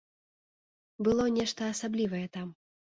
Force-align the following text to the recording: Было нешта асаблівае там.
Было 1.09 1.29
нешта 1.37 1.61
асаблівае 1.77 2.27
там. 2.37 2.47